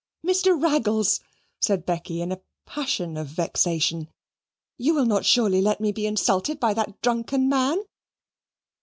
[0.25, 0.59] "Mr.
[0.59, 1.19] Raggles,"
[1.59, 4.07] said Becky in a passion of vexation,
[4.79, 7.77] "you will not surely let me be insulted by that drunken man?"